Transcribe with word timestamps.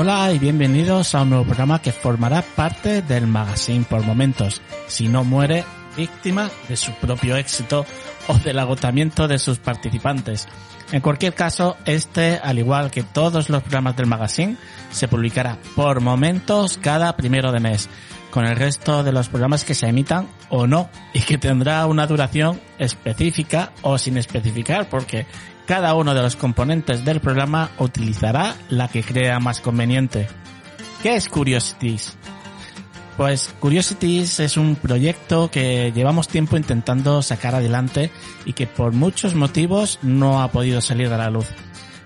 Hola 0.00 0.32
y 0.32 0.38
bienvenidos 0.38 1.16
a 1.16 1.22
un 1.22 1.30
nuevo 1.30 1.44
programa 1.44 1.82
que 1.82 1.90
formará 1.90 2.40
parte 2.42 3.02
del 3.02 3.26
magazine 3.26 3.84
por 3.84 4.04
momentos. 4.04 4.62
Si 4.86 5.08
no 5.08 5.24
muere, 5.24 5.64
víctima 5.96 6.48
de 6.68 6.76
su 6.76 6.92
propio 6.92 7.36
éxito 7.36 7.84
o 8.28 8.34
del 8.34 8.60
agotamiento 8.60 9.26
de 9.26 9.40
sus 9.40 9.58
participantes. 9.58 10.46
En 10.92 11.00
cualquier 11.00 11.34
caso, 11.34 11.76
este, 11.84 12.38
al 12.40 12.60
igual 12.60 12.92
que 12.92 13.02
todos 13.02 13.50
los 13.50 13.60
programas 13.62 13.96
del 13.96 14.06
magazine, 14.06 14.56
se 14.92 15.08
publicará 15.08 15.58
por 15.74 16.00
momentos 16.00 16.78
cada 16.78 17.16
primero 17.16 17.50
de 17.50 17.58
mes, 17.58 17.88
con 18.30 18.44
el 18.44 18.54
resto 18.54 19.02
de 19.02 19.10
los 19.10 19.28
programas 19.28 19.64
que 19.64 19.74
se 19.74 19.88
emitan 19.88 20.28
o 20.48 20.68
no, 20.68 20.90
y 21.12 21.22
que 21.22 21.38
tendrá 21.38 21.84
una 21.86 22.06
duración 22.06 22.60
específica 22.78 23.72
o 23.82 23.98
sin 23.98 24.16
especificar, 24.16 24.88
porque 24.88 25.26
cada 25.68 25.94
uno 25.94 26.14
de 26.14 26.22
los 26.22 26.34
componentes 26.34 27.04
del 27.04 27.20
programa 27.20 27.70
utilizará 27.78 28.56
la 28.70 28.88
que 28.88 29.02
crea 29.02 29.38
más 29.38 29.60
conveniente. 29.60 30.26
¿Qué 31.02 31.14
es 31.14 31.28
Curiosities? 31.28 32.16
Pues 33.18 33.54
Curiosities 33.60 34.40
es 34.40 34.56
un 34.56 34.76
proyecto 34.76 35.50
que 35.50 35.92
llevamos 35.94 36.26
tiempo 36.26 36.56
intentando 36.56 37.20
sacar 37.20 37.54
adelante 37.54 38.10
y 38.46 38.54
que 38.54 38.66
por 38.66 38.94
muchos 38.94 39.34
motivos 39.34 39.98
no 40.00 40.40
ha 40.40 40.50
podido 40.50 40.80
salir 40.80 41.12
a 41.12 41.18
la 41.18 41.28
luz. 41.28 41.48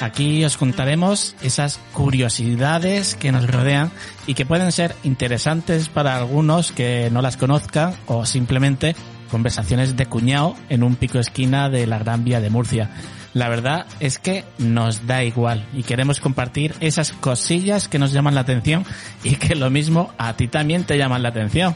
Aquí 0.00 0.44
os 0.44 0.56
contaremos 0.56 1.36
esas 1.40 1.78
curiosidades 1.92 3.14
que 3.14 3.30
nos 3.30 3.48
rodean 3.48 3.92
y 4.26 4.34
que 4.34 4.46
pueden 4.46 4.72
ser 4.72 4.96
interesantes 5.04 5.88
para 5.88 6.16
algunos 6.16 6.72
que 6.72 7.08
no 7.12 7.22
las 7.22 7.36
conozcan 7.36 7.94
o 8.06 8.26
simplemente 8.26 8.96
conversaciones 9.30 9.96
de 9.96 10.06
cuñado 10.06 10.56
en 10.68 10.82
un 10.82 10.96
pico 10.96 11.18
esquina 11.18 11.68
de 11.68 11.86
la 11.86 11.98
Gran 11.98 12.24
Vía 12.24 12.40
de 12.40 12.50
Murcia. 12.50 12.90
La 13.32 13.48
verdad 13.48 13.86
es 13.98 14.18
que 14.18 14.44
nos 14.58 15.06
da 15.06 15.24
igual 15.24 15.66
y 15.74 15.82
queremos 15.82 16.20
compartir 16.20 16.74
esas 16.80 17.12
cosillas 17.12 17.88
que 17.88 17.98
nos 17.98 18.12
llaman 18.12 18.34
la 18.34 18.42
atención 18.42 18.84
y 19.24 19.36
que 19.36 19.56
lo 19.56 19.70
mismo 19.70 20.12
a 20.18 20.34
ti 20.34 20.46
también 20.46 20.84
te 20.84 20.96
llaman 20.96 21.22
la 21.22 21.30
atención. 21.30 21.74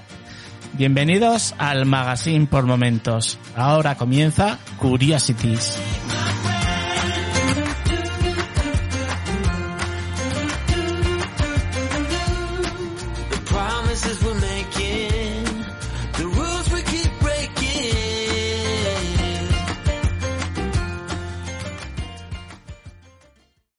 Bienvenidos 0.75 1.55
al 1.59 1.87
Magazine 1.87 2.47
por 2.47 2.65
Momentos. 2.65 3.39
Ahora 3.57 3.97
comienza 3.97 4.59
Curiosities. 4.79 5.79